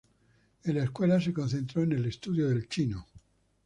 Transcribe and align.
En 0.63 0.77
la 0.77 0.83
escuela 0.85 1.21
se 1.21 1.31
concentró 1.31 1.83
en 1.83 1.91
el 1.91 2.05
estudio 2.07 2.49
del 2.49 2.67
chino. 2.67 3.05